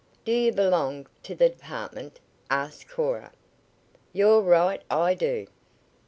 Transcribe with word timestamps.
"Do 0.25 0.31
you 0.31 0.51
belong 0.51 1.05
to 1.21 1.35
the 1.35 1.47
department?" 1.49 2.19
asked 2.49 2.89
Cora. 2.89 3.33
"You're 4.13 4.41
right, 4.41 4.81
I 4.89 5.13
do." 5.13 5.45